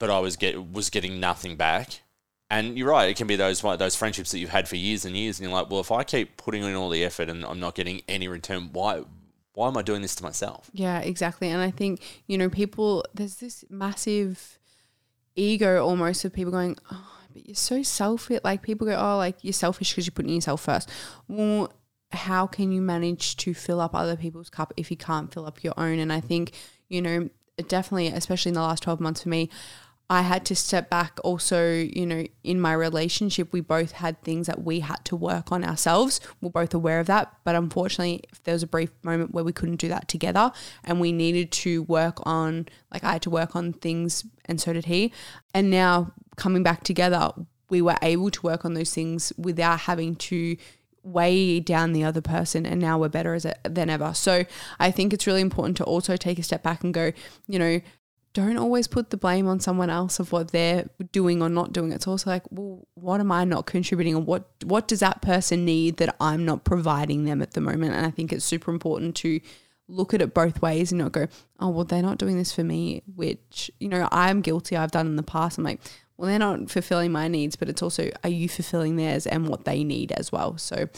but 0.01 0.11
i 0.11 0.19
was 0.19 0.35
get 0.35 0.73
was 0.73 0.91
getting 0.91 1.21
nothing 1.21 1.55
back 1.55 2.01
and 2.51 2.79
you're 2.79 2.91
right 2.91 3.11
it 3.11 3.17
can 3.17 3.27
be 3.27 3.37
those 3.37 3.61
those 3.61 3.97
friendships 3.97 4.31
that 4.31 4.39
you've 4.39 4.51
had 4.51 4.69
for 4.69 4.77
years 4.77 5.05
and 5.05 5.17
years 5.17 5.39
and 5.39 5.49
you're 5.49 5.57
like 5.57 5.71
well 5.71 5.81
if 5.81 5.91
i 5.91 6.05
keep 6.05 6.37
putting 6.37 6.63
in 6.63 6.75
all 6.75 6.91
the 6.91 7.05
effort 7.05 7.29
and 7.29 7.45
i'm 7.45 7.61
not 7.61 7.75
getting 7.75 8.01
any 8.09 8.29
return 8.29 8.71
why 8.73 9.03
why 9.57 9.69
am 9.69 9.77
I 9.79 9.83
doing 9.83 10.03
this 10.03 10.15
to 10.17 10.23
myself? 10.23 10.71
Yeah, 10.75 10.99
exactly. 10.99 11.49
And 11.49 11.63
I 11.63 11.71
think, 11.71 12.03
you 12.27 12.37
know, 12.37 12.51
people, 12.51 13.07
there's 13.15 13.37
this 13.37 13.65
massive 13.71 14.59
ego 15.35 15.83
almost 15.83 16.27
of 16.27 16.35
people 16.35 16.53
going, 16.53 16.77
oh, 16.93 17.19
but 17.33 17.47
you're 17.47 17.55
so 17.55 17.83
selfish. 17.83 18.41
Like 18.45 18.61
people 18.61 18.87
go, 18.87 18.95
oh, 18.95 19.17
like 19.17 19.43
you're 19.43 19.55
selfish 19.55 19.93
because 19.93 20.07
you're 20.07 20.13
putting 20.13 20.35
yourself 20.35 20.61
first. 20.61 20.91
Well, 21.27 21.73
how 22.13 22.47
can 22.47 22.71
you 22.71 22.83
manage 22.83 23.37
to 23.39 23.55
fill 23.55 23.81
up 23.81 23.95
other 23.95 24.15
people's 24.15 24.51
cup 24.51 24.75
if 24.77 24.91
you 24.91 24.97
can't 24.99 25.33
fill 25.33 25.47
up 25.47 25.65
your 25.65 25.75
own? 25.79 26.01
And 26.01 26.13
I 26.13 26.21
think, 26.21 26.53
you 26.91 27.01
know, 27.01 27.31
definitely, 27.67 28.09
especially 28.09 28.51
in 28.51 28.57
the 28.57 28.61
last 28.61 28.83
12 28.83 29.01
months 29.01 29.23
for 29.23 29.31
me, 29.31 29.49
I 30.09 30.23
had 30.23 30.45
to 30.47 30.55
step 30.55 30.89
back 30.89 31.19
also, 31.25 31.73
you 31.73 32.07
know, 32.07 32.25
in 32.45 32.61
my 32.61 32.73
relationship, 32.73 33.53
we 33.53 33.61
both 33.61 33.93
had 33.93 34.23
things 34.23 34.47
that 34.47 34.63
we 34.63 34.81
had 34.81 35.05
to 35.07 35.17
work 35.17 35.51
on 35.51 35.65
ourselves. 35.65 36.21
We're 36.41 36.51
both 36.51 36.75
aware 36.75 37.01
of 37.01 37.09
that. 37.09 37.33
But 37.43 37.57
unfortunately, 37.57 38.23
if 38.31 38.43
there 38.45 38.55
was 38.55 38.63
a 38.63 38.69
brief 38.69 38.91
moment 39.03 39.33
where 39.33 39.43
we 39.43 39.53
couldn't 39.53 39.77
do 39.77 39.89
that 39.89 40.07
together 40.07 40.53
and 40.85 41.01
we 41.01 41.11
needed 41.11 41.51
to 41.53 41.83
work 41.85 42.19
on, 42.25 42.69
like, 42.93 43.03
I 43.03 43.15
had 43.15 43.23
to 43.23 43.31
work 43.31 43.57
on 43.57 43.73
things 43.73 44.25
and 44.45 44.61
so 44.61 44.73
did 44.73 44.85
he. 44.85 45.13
And 45.53 45.71
now 45.71 46.13
coming 46.37 46.63
back 46.63 46.85
together, 46.85 47.33
we 47.69 47.83
were 47.83 47.97
able 48.01 48.31
to 48.31 48.43
work 48.43 48.65
on 48.65 48.75
those 48.75 48.95
things 48.95 49.33
without 49.37 49.81
having 49.81 50.15
to 50.17 50.57
weigh 51.03 51.59
down 51.61 51.93
the 51.93 52.05
other 52.05 52.21
person 52.21 52.67
and 52.67 52.81
now 52.81 52.99
we're 52.99 53.09
better 53.09 53.35
as 53.35 53.45
a, 53.45 53.55
than 53.65 53.91
ever. 53.91 54.15
So 54.15 54.45
I 54.79 54.93
think 54.93 55.13
it's 55.13 55.27
really 55.27 55.41
important 55.41 55.77
to 55.79 55.85
also 55.85 56.17
take 56.17 56.39
a 56.39 56.43
step 56.45 56.63
back 56.63 56.85
and 56.85 56.95
go, 56.95 57.13
you 57.49 57.59
know, 57.59 57.81
don't 58.37 58.59
always 58.59 58.87
put 58.87 59.09
the 59.09 59.17
blame 59.17 59.49
on 59.49 59.61
someone 59.61 59.89
else 59.89 60.21
of 60.21 60.31
what 60.31 60.53
they're 60.53 60.91
doing 61.11 61.41
or 61.41 61.49
not 61.49 61.73
doing. 61.73 61.91
It's 61.91 62.07
also 62.07 62.29
like, 62.29 62.43
well, 62.51 62.87
what 62.93 63.19
am 63.19 63.33
I 63.33 63.45
not 63.45 63.65
contributing 63.65 64.15
or 64.15 64.21
what 64.21 64.47
what 64.63 64.87
does 64.89 65.01
that 65.01 65.23
person 65.23 65.65
need 65.65 65.97
that 65.97 66.15
I'm 66.21 66.45
not 66.45 66.63
providing 66.63 67.25
them 67.25 67.41
at 67.41 67.53
the 67.53 67.63
moment? 67.63 67.95
And 67.95 68.05
I 68.05 68.11
think 68.11 68.35
it's 68.35 68.45
super 68.45 68.71
important 68.71 69.17
to 69.17 69.41
look 69.89 70.13
at 70.13 70.21
it 70.21 70.35
both 70.35 70.61
ways 70.61 70.93
and 70.93 71.01
not 71.01 71.13
go, 71.13 71.29
oh, 71.61 71.71
well, 71.71 71.85
they're 71.85 72.03
not 72.03 72.19
doing 72.19 72.37
this 72.37 72.53
for 72.53 72.63
me, 72.63 73.03
which, 73.15 73.71
you 73.81 73.89
know, 73.89 74.07
I'm 74.13 74.43
guilty, 74.43 74.77
I've 74.77 74.91
done 74.91 75.07
in 75.07 75.17
the 75.17 75.23
past. 75.23 75.57
I'm 75.57 75.65
like, 75.65 75.81
well, 76.19 76.29
they're 76.29 76.39
not 76.39 76.71
fulfilling 76.71 77.13
my 77.13 77.29
needs, 77.29 77.57
but 77.57 77.71
it's 77.71 77.83
also, 77.83 78.11
are 78.23 78.31
you 78.31 78.49
fulfilling 78.51 78.97
theirs 78.97 79.27
and 79.27 79.49
what 79.49 79.65
they 79.65 79.83
need 79.83 80.13
as 80.13 80.31
well? 80.31 80.59
So, 80.59 80.89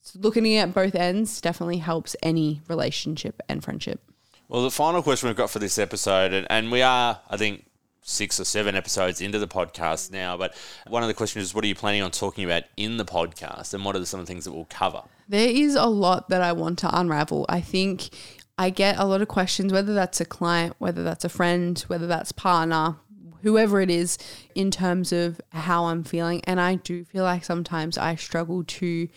so 0.00 0.18
looking 0.20 0.56
at 0.56 0.74
both 0.74 0.94
ends 0.94 1.40
definitely 1.40 1.78
helps 1.78 2.14
any 2.22 2.60
relationship 2.68 3.42
and 3.48 3.64
friendship. 3.64 4.00
Well, 4.48 4.62
the 4.62 4.70
final 4.70 5.02
question 5.02 5.28
we've 5.28 5.36
got 5.36 5.48
for 5.48 5.58
this 5.58 5.78
episode, 5.78 6.34
and, 6.34 6.46
and 6.50 6.70
we 6.70 6.82
are, 6.82 7.18
I 7.30 7.36
think, 7.38 7.64
six 8.02 8.38
or 8.38 8.44
seven 8.44 8.74
episodes 8.74 9.22
into 9.22 9.38
the 9.38 9.48
podcast 9.48 10.12
now, 10.12 10.36
but 10.36 10.54
one 10.86 11.02
of 11.02 11.08
the 11.08 11.14
questions 11.14 11.46
is 11.46 11.54
what 11.54 11.64
are 11.64 11.66
you 11.66 11.74
planning 11.74 12.02
on 12.02 12.10
talking 12.10 12.44
about 12.44 12.64
in 12.76 12.98
the 12.98 13.04
podcast 13.06 13.72
and 13.72 13.82
what 13.82 13.96
are 13.96 14.04
some 14.04 14.20
of 14.20 14.26
the 14.26 14.30
things 14.30 14.44
that 14.44 14.52
we'll 14.52 14.66
cover? 14.66 15.02
There 15.28 15.48
is 15.48 15.74
a 15.74 15.86
lot 15.86 16.28
that 16.28 16.42
I 16.42 16.52
want 16.52 16.78
to 16.80 16.98
unravel. 16.98 17.46
I 17.48 17.62
think 17.62 18.10
I 18.58 18.68
get 18.68 18.98
a 18.98 19.06
lot 19.06 19.22
of 19.22 19.28
questions, 19.28 19.72
whether 19.72 19.94
that's 19.94 20.20
a 20.20 20.26
client, 20.26 20.74
whether 20.78 21.02
that's 21.02 21.24
a 21.24 21.30
friend, 21.30 21.78
whether 21.88 22.06
that's 22.06 22.30
partner, 22.30 22.96
whoever 23.40 23.80
it 23.80 23.90
is, 23.90 24.18
in 24.54 24.70
terms 24.70 25.10
of 25.10 25.40
how 25.52 25.86
I'm 25.86 26.04
feeling. 26.04 26.42
And 26.44 26.60
I 26.60 26.74
do 26.74 27.04
feel 27.04 27.24
like 27.24 27.44
sometimes 27.44 27.96
I 27.96 28.14
struggle 28.16 28.62
to 28.64 29.08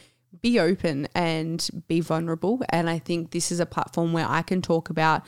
be 0.41 0.59
open 0.59 1.07
and 1.15 1.67
be 1.87 1.99
vulnerable. 1.99 2.61
And 2.69 2.89
I 2.89 2.99
think 2.99 3.31
this 3.31 3.51
is 3.51 3.59
a 3.59 3.65
platform 3.65 4.13
where 4.13 4.27
I 4.27 4.41
can 4.41 4.61
talk 4.61 4.89
about 4.89 5.25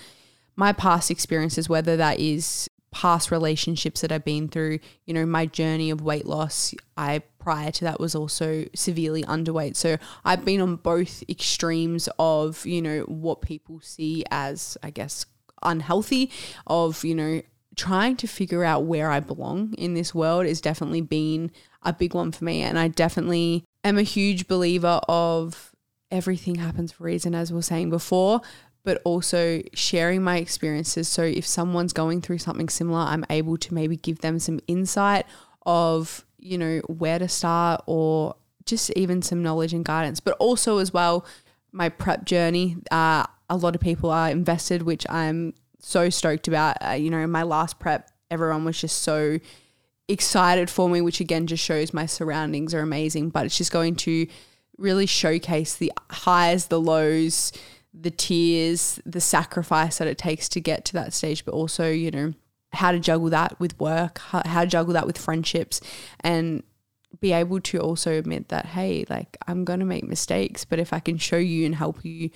my 0.55 0.73
past 0.73 1.09
experiences, 1.09 1.69
whether 1.69 1.95
that 1.97 2.19
is 2.19 2.69
past 2.91 3.31
relationships 3.31 4.01
that 4.01 4.11
I've 4.11 4.25
been 4.25 4.47
through, 4.47 4.79
you 5.05 5.13
know, 5.13 5.25
my 5.25 5.45
journey 5.45 5.89
of 5.89 6.01
weight 6.01 6.25
loss. 6.25 6.73
I 6.97 7.21
prior 7.39 7.71
to 7.71 7.85
that 7.85 7.99
was 7.99 8.15
also 8.15 8.65
severely 8.75 9.23
underweight. 9.23 9.75
So 9.75 9.97
I've 10.25 10.43
been 10.43 10.61
on 10.61 10.75
both 10.75 11.23
extremes 11.29 12.09
of, 12.19 12.65
you 12.65 12.81
know, 12.81 13.01
what 13.01 13.41
people 13.41 13.79
see 13.81 14.23
as, 14.29 14.77
I 14.83 14.89
guess, 14.89 15.25
unhealthy, 15.63 16.31
of, 16.67 17.03
you 17.03 17.15
know, 17.15 17.41
trying 17.75 18.17
to 18.17 18.27
figure 18.27 18.63
out 18.63 18.83
where 18.83 19.09
I 19.09 19.19
belong 19.19 19.73
in 19.75 19.93
this 19.93 20.13
world 20.13 20.45
is 20.45 20.59
definitely 20.59 21.01
been 21.01 21.51
a 21.83 21.93
big 21.93 22.13
one 22.13 22.31
for 22.31 22.43
me. 22.43 22.61
And 22.61 22.77
I 22.77 22.89
definitely 22.89 23.63
am 23.83 23.97
a 23.97 24.03
huge 24.03 24.47
believer 24.47 25.01
of 25.07 25.71
everything 26.11 26.55
happens 26.55 26.91
for 26.91 27.03
a 27.03 27.05
reason, 27.05 27.35
as 27.35 27.53
we're 27.53 27.61
saying 27.61 27.89
before, 27.89 28.41
but 28.83 29.01
also 29.03 29.61
sharing 29.73 30.23
my 30.23 30.37
experiences. 30.37 31.07
So 31.07 31.23
if 31.23 31.45
someone's 31.45 31.93
going 31.93 32.21
through 32.21 32.39
something 32.39 32.69
similar, 32.69 33.01
I'm 33.01 33.25
able 33.29 33.57
to 33.57 33.73
maybe 33.73 33.97
give 33.97 34.19
them 34.19 34.39
some 34.39 34.59
insight 34.67 35.25
of, 35.65 36.25
you 36.37 36.57
know, 36.57 36.79
where 36.87 37.19
to 37.19 37.27
start 37.27 37.83
or 37.85 38.35
just 38.65 38.91
even 38.91 39.21
some 39.21 39.43
knowledge 39.43 39.73
and 39.73 39.83
guidance. 39.85 40.19
But 40.19 40.35
also, 40.39 40.77
as 40.77 40.93
well, 40.93 41.25
my 41.71 41.89
prep 41.89 42.25
journey. 42.25 42.77
Uh, 42.91 43.25
a 43.49 43.57
lot 43.57 43.75
of 43.75 43.81
people 43.81 44.11
are 44.11 44.29
invested, 44.29 44.83
which 44.83 45.05
I'm 45.09 45.53
so 45.79 46.09
stoked 46.09 46.47
about. 46.47 46.77
Uh, 46.85 46.91
you 46.91 47.09
know, 47.09 47.25
my 47.27 47.43
last 47.43 47.79
prep, 47.79 48.09
everyone 48.29 48.63
was 48.63 48.79
just 48.79 49.01
so 49.01 49.39
excited 50.09 50.69
for 50.69 50.89
me, 50.89 50.99
which 50.99 51.21
again 51.21 51.47
just 51.47 51.63
shows 51.63 51.93
my 51.93 52.05
surroundings 52.05 52.73
are 52.73 52.81
amazing. 52.81 53.29
But 53.29 53.45
it's 53.45 53.57
just 53.57 53.71
going 53.71 53.95
to 53.97 54.27
really 54.77 55.05
showcase 55.05 55.75
the 55.75 55.91
highs, 56.09 56.67
the 56.67 56.81
lows, 56.81 57.53
the 57.93 58.11
tears, 58.11 58.99
the 59.05 59.21
sacrifice 59.21 59.97
that 59.97 60.07
it 60.07 60.17
takes 60.17 60.49
to 60.49 60.59
get 60.59 60.85
to 60.85 60.93
that 60.93 61.13
stage, 61.13 61.45
but 61.45 61.53
also, 61.53 61.89
you 61.89 62.11
know, 62.11 62.33
how 62.73 62.91
to 62.91 62.99
juggle 62.99 63.29
that 63.29 63.59
with 63.59 63.79
work, 63.79 64.19
how, 64.19 64.41
how 64.45 64.61
to 64.61 64.67
juggle 64.67 64.93
that 64.93 65.07
with 65.07 65.17
friendships, 65.17 65.81
and 66.19 66.63
be 67.19 67.33
able 67.33 67.59
to 67.59 67.79
also 67.79 68.13
admit 68.13 68.49
that, 68.49 68.67
hey, 68.67 69.05
like 69.09 69.37
I'm 69.47 69.65
going 69.65 69.79
to 69.79 69.85
make 69.85 70.03
mistakes, 70.03 70.65
but 70.65 70.79
if 70.79 70.93
I 70.93 70.99
can 70.99 71.17
show 71.17 71.37
you 71.37 71.65
and 71.65 71.75
help 71.75 72.05
you 72.05 72.29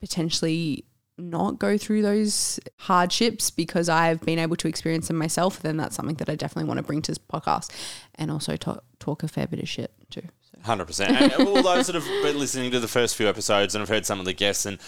potentially 0.00 0.84
not 1.18 1.58
go 1.58 1.78
through 1.78 2.02
those 2.02 2.60
hardships 2.78 3.50
because 3.50 3.88
I've 3.88 4.20
been 4.20 4.38
able 4.38 4.56
to 4.56 4.68
experience 4.68 5.08
them 5.08 5.16
myself, 5.16 5.60
then 5.60 5.76
that's 5.76 5.96
something 5.96 6.16
that 6.16 6.28
I 6.28 6.34
definitely 6.34 6.68
want 6.68 6.78
to 6.78 6.84
bring 6.84 7.02
to 7.02 7.10
this 7.10 7.18
podcast 7.18 7.72
and 8.16 8.30
also 8.30 8.56
talk, 8.56 8.84
talk 8.98 9.22
a 9.22 9.28
fair 9.28 9.46
bit 9.46 9.60
of 9.60 9.68
shit 9.68 9.92
too. 10.10 10.22
Hundred 10.62 10.86
percent. 10.86 11.38
All 11.38 11.62
those 11.62 11.86
that 11.86 11.94
have 11.94 12.04
been 12.22 12.38
listening 12.38 12.70
to 12.72 12.80
the 12.80 12.88
first 12.88 13.16
few 13.16 13.28
episodes 13.28 13.74
and 13.74 13.82
I've 13.82 13.88
heard 13.88 14.06
some 14.06 14.18
of 14.18 14.24
the 14.24 14.32
guests 14.32 14.66
and 14.66 14.78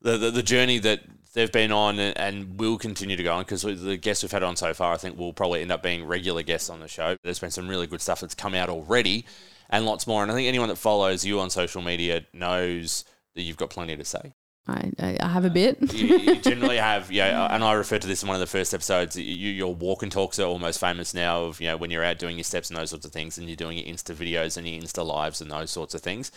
the 0.00 0.16
the, 0.16 0.30
the 0.30 0.42
journey 0.42 0.78
that 0.78 1.00
they've 1.36 1.52
been 1.52 1.70
on 1.70 1.98
and, 1.98 2.16
and 2.18 2.58
will 2.58 2.78
continue 2.78 3.14
to 3.14 3.22
go 3.22 3.34
on 3.34 3.42
because 3.42 3.62
the 3.62 3.96
guests 3.96 4.24
we've 4.24 4.32
had 4.32 4.42
on 4.42 4.56
so 4.56 4.72
far, 4.72 4.94
I 4.94 4.96
think, 4.96 5.18
will 5.18 5.34
probably 5.34 5.60
end 5.60 5.70
up 5.70 5.82
being 5.82 6.04
regular 6.04 6.42
guests 6.42 6.70
on 6.70 6.80
the 6.80 6.88
show. 6.88 7.16
There's 7.22 7.38
been 7.38 7.50
some 7.50 7.68
really 7.68 7.86
good 7.86 8.00
stuff 8.00 8.20
that's 8.20 8.34
come 8.34 8.54
out 8.54 8.70
already, 8.70 9.26
and 9.68 9.84
lots 9.84 10.06
more. 10.06 10.22
And 10.22 10.32
I 10.32 10.34
think 10.34 10.48
anyone 10.48 10.68
that 10.70 10.76
follows 10.76 11.24
you 11.24 11.38
on 11.38 11.50
social 11.50 11.82
media 11.82 12.24
knows 12.32 13.04
that 13.34 13.42
you've 13.42 13.58
got 13.58 13.68
plenty 13.68 13.96
to 13.96 14.04
say. 14.04 14.32
I, 14.68 15.16
I 15.20 15.28
have 15.28 15.44
a 15.44 15.50
bit. 15.50 15.92
you, 15.94 16.18
you 16.18 16.36
generally 16.36 16.78
have, 16.78 17.12
yeah, 17.12 17.54
and 17.54 17.62
I 17.62 17.74
referred 17.74 18.02
to 18.02 18.08
this 18.08 18.22
in 18.22 18.28
one 18.28 18.34
of 18.34 18.40
the 18.40 18.46
first 18.46 18.74
episodes. 18.74 19.16
You, 19.16 19.22
your 19.24 19.74
walk 19.74 20.02
and 20.02 20.10
talks 20.10 20.38
are 20.38 20.46
almost 20.46 20.80
famous 20.80 21.14
now. 21.14 21.44
Of 21.44 21.60
you 21.60 21.68
know 21.68 21.76
when 21.76 21.90
you're 21.90 22.04
out 22.04 22.18
doing 22.18 22.36
your 22.36 22.44
steps 22.44 22.70
and 22.70 22.76
those 22.76 22.90
sorts 22.90 23.06
of 23.06 23.12
things, 23.12 23.38
and 23.38 23.48
you're 23.48 23.56
doing 23.56 23.78
your 23.78 23.86
Insta 23.86 24.14
videos 24.14 24.56
and 24.56 24.68
your 24.68 24.80
Insta 24.82 25.06
lives 25.06 25.40
and 25.40 25.50
those 25.50 25.70
sorts 25.70 25.94
of 25.94 26.00
things. 26.00 26.32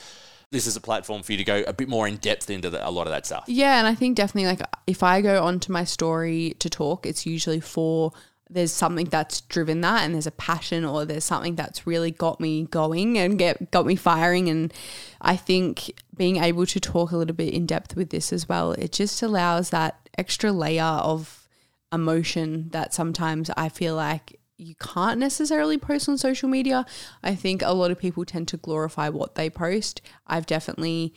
This 0.51 0.65
is 0.65 0.75
a 0.75 0.81
platform 0.81 1.21
for 1.21 1.31
you 1.31 1.37
to 1.37 1.43
go 1.43 1.63
a 1.67 1.73
bit 1.73 1.87
more 1.87 2.07
in 2.07 2.17
depth 2.17 2.49
into 2.49 2.71
the, 2.71 2.87
a 2.87 2.89
lot 2.89 3.05
of 3.05 3.11
that 3.11 3.25
stuff. 3.25 3.45
Yeah, 3.47 3.77
and 3.77 3.87
I 3.87 3.93
think 3.93 4.15
definitely 4.15 4.47
like 4.47 4.61
if 4.87 5.03
I 5.03 5.21
go 5.21 5.43
onto 5.43 5.71
my 5.71 5.83
story 5.83 6.55
to 6.59 6.69
talk, 6.69 7.05
it's 7.05 7.25
usually 7.25 7.59
for 7.59 8.11
there's 8.49 8.71
something 8.71 9.05
that's 9.05 9.41
driven 9.41 9.81
that 9.81 10.03
and 10.03 10.15
there's 10.15 10.25
a 10.25 10.31
passion 10.31 10.83
or 10.83 11.05
there's 11.05 11.23
something 11.23 11.55
that's 11.55 11.85
really 11.85 12.09
got 12.09 12.39
me 12.39 12.63
going 12.63 13.17
and 13.17 13.37
get 13.37 13.71
got 13.71 13.85
me 13.85 13.95
firing 13.95 14.49
and 14.49 14.73
I 15.21 15.35
think 15.35 15.91
being 16.15 16.37
able 16.37 16.65
to 16.65 16.79
talk 16.79 17.11
a 17.11 17.17
little 17.17 17.35
bit 17.35 17.53
in 17.53 17.65
depth 17.65 17.95
with 17.95 18.09
this 18.09 18.33
as 18.33 18.49
well 18.49 18.71
it 18.71 18.91
just 18.91 19.21
allows 19.21 19.69
that 19.69 20.09
extra 20.17 20.51
layer 20.51 20.83
of 20.83 21.47
emotion 21.91 22.69
that 22.71 22.93
sometimes 22.93 23.49
I 23.55 23.69
feel 23.69 23.95
like 23.95 24.39
you 24.57 24.75
can't 24.75 25.19
necessarily 25.19 25.77
post 25.77 26.09
on 26.09 26.17
social 26.17 26.49
media. 26.49 26.85
I 27.23 27.33
think 27.33 27.61
a 27.61 27.73
lot 27.73 27.91
of 27.91 27.97
people 27.97 28.25
tend 28.25 28.49
to 28.49 28.57
glorify 28.57 29.07
what 29.07 29.35
they 29.35 29.49
post. 29.49 30.01
I've 30.27 30.45
definitely 30.45 31.13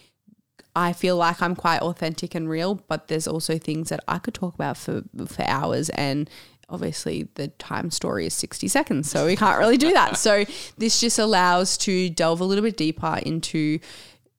I 0.74 0.94
feel 0.94 1.16
like 1.16 1.42
I'm 1.42 1.54
quite 1.54 1.82
authentic 1.82 2.34
and 2.34 2.48
real, 2.48 2.76
but 2.88 3.08
there's 3.08 3.28
also 3.28 3.58
things 3.58 3.90
that 3.90 4.02
I 4.08 4.18
could 4.18 4.32
talk 4.32 4.54
about 4.54 4.76
for 4.78 5.02
for 5.26 5.42
hours 5.42 5.90
and 5.90 6.30
obviously 6.72 7.28
the 7.34 7.48
time 7.48 7.90
story 7.90 8.26
is 8.26 8.34
60 8.34 8.66
seconds 8.66 9.10
so 9.10 9.26
we 9.26 9.36
can't 9.36 9.58
really 9.58 9.76
do 9.76 9.92
that. 9.92 10.16
So 10.22 10.44
this 10.78 11.00
just 11.00 11.18
allows 11.18 11.76
to 11.78 12.08
delve 12.08 12.40
a 12.40 12.44
little 12.44 12.64
bit 12.64 12.76
deeper 12.76 13.20
into 13.24 13.78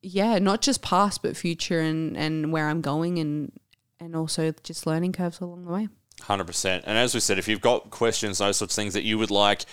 yeah 0.02 0.38
not 0.38 0.60
just 0.60 0.82
past 0.82 1.22
but 1.22 1.36
future 1.36 1.80
and 1.80 2.16
and 2.16 2.52
where 2.52 2.68
i'm 2.68 2.80
going 2.80 3.18
and 3.18 3.52
and 4.00 4.14
also 4.16 4.52
just 4.62 4.86
learning 4.86 5.12
curves 5.12 5.40
along 5.40 5.64
the 5.64 5.72
way. 5.72 5.88
100% 6.20 6.82
and 6.84 6.98
as 6.98 7.14
we 7.14 7.20
said 7.20 7.38
if 7.38 7.48
you've 7.48 7.60
got 7.60 7.90
questions 7.90 8.38
those 8.38 8.56
sorts 8.56 8.74
of 8.74 8.76
things 8.76 8.94
that 8.94 9.02
you 9.02 9.18
would 9.18 9.30
like 9.30 9.64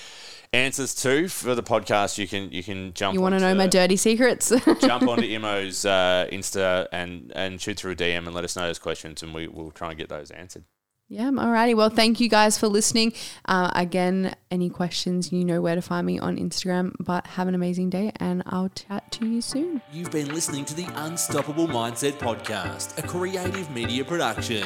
answers 0.53 0.94
to 0.94 1.27
for 1.30 1.56
the 1.56 1.63
podcast 1.63 2.18
you 2.18 2.27
can 2.27 2.51
you 2.51 2.63
can 2.63 2.94
jump 2.94 3.13
you 3.13 3.22
want 3.22 3.34
to 3.34 3.39
know 3.39 3.53
my 3.56 3.68
dirty 3.68 3.96
secrets? 3.96 4.51
jump 4.82 5.08
onto 5.08 5.24
Imo's 5.24 5.86
uh, 5.86 6.27
insta 6.32 6.88
and 6.91 7.32
and 7.36 7.62
shoot 7.62 7.77
through 7.77 7.91
a 7.91 7.96
dm 7.96 8.25
and 8.25 8.34
let 8.34 8.44
us 8.44 8.56
know 8.56 8.63
those 8.63 8.80
questions 8.80 9.24
and 9.24 9.34
we 9.34 9.48
will 9.48 9.72
try 9.72 9.89
and 9.89 9.98
get 9.98 10.10
those 10.10 10.30
answered 10.32 10.65
Yeah, 11.12 11.30
alrighty. 11.30 11.75
Well, 11.75 11.89
thank 11.89 12.22
you 12.22 12.30
guys 12.30 12.58
for 12.58 12.70
listening. 12.70 13.12
Uh, 13.44 13.70
again, 13.75 14.34
any 14.50 14.70
questions, 14.70 15.30
you 15.34 15.44
know 15.44 15.60
where 15.60 15.75
to 15.75 15.82
find 15.82 16.08
me 16.08 16.20
on 16.20 16.38
Instagram. 16.38 16.94
But 17.01 17.27
have 17.27 17.50
an 17.50 17.53
amazing 17.53 17.89
day, 17.89 18.13
and 18.15 18.41
I'll 18.46 18.70
chat 18.70 19.12
to 19.12 19.27
you 19.27 19.41
soon. 19.41 19.82
You've 19.91 20.12
been 20.12 20.34
listening 20.34 20.63
to 20.63 20.74
the 20.74 20.88
Unstoppable 20.96 21.68
Mindset 21.68 22.13
Podcast, 22.13 22.98
a 22.98 23.06
creative 23.06 23.70
media 23.72 24.06
production. 24.06 24.65